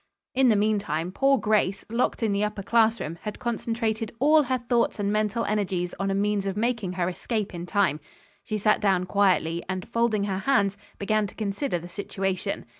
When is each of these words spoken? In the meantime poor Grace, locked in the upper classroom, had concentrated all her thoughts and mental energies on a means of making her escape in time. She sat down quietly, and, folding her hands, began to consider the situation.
In 0.33 0.49
the 0.49 0.55
meantime 0.55 1.11
poor 1.11 1.37
Grace, 1.37 1.85
locked 1.91 2.23
in 2.23 2.31
the 2.31 2.43
upper 2.43 2.63
classroom, 2.63 3.19
had 3.21 3.37
concentrated 3.37 4.11
all 4.17 4.41
her 4.41 4.57
thoughts 4.57 4.97
and 4.99 5.11
mental 5.13 5.45
energies 5.45 5.93
on 5.99 6.09
a 6.09 6.15
means 6.15 6.47
of 6.47 6.57
making 6.57 6.93
her 6.93 7.07
escape 7.07 7.53
in 7.53 7.67
time. 7.67 7.99
She 8.43 8.57
sat 8.57 8.81
down 8.81 9.05
quietly, 9.05 9.61
and, 9.69 9.87
folding 9.87 10.23
her 10.23 10.39
hands, 10.39 10.75
began 10.97 11.27
to 11.27 11.35
consider 11.35 11.77
the 11.77 11.87
situation. 11.87 12.65